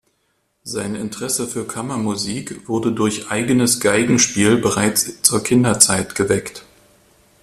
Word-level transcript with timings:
Sein 0.63 0.95
Interesse 0.95 1.47
für 1.47 1.67
Kammermusik 1.67 2.67
wurde 2.67 2.91
durch 2.91 3.29
eigenes 3.29 3.79
Geigenspiel 3.79 4.57
bereits 4.57 5.21
zur 5.21 5.43
Kinderzeit 5.43 6.15
geweckt. 6.15 6.65